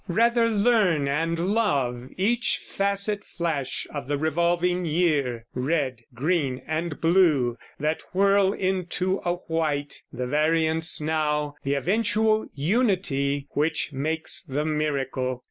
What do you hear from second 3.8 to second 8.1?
of the revolving year! Red, green, and blue that